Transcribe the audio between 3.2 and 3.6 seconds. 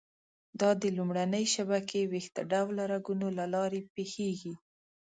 له